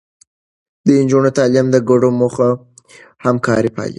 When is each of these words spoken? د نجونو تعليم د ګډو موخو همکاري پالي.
د 0.85 0.87
نجونو 1.01 1.29
تعليم 1.37 1.67
د 1.71 1.77
ګډو 1.89 2.09
موخو 2.19 2.49
همکاري 3.25 3.69
پالي. 3.75 3.89